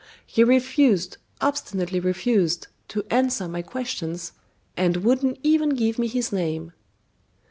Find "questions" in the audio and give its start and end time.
3.61-4.31